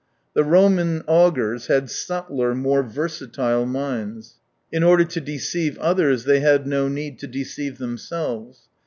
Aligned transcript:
The 0.33 0.43
Romans 0.43 1.03
augurs 1.05 1.67
had 1.67 1.87
subtler, 1.91 2.55
more 2.55 2.81
versatile 2.81 3.67
minds. 3.67 4.37
In 4.71 4.81
order 4.81 5.05
to 5.05 5.21
deceive 5.21 5.77
others, 5.77 6.23
they 6.23 6.39
had 6.39 6.65
no 6.65 6.87
need 6.87 7.19
to 7.19 7.27
deceive 7.27 7.77
themselves. 7.77 8.61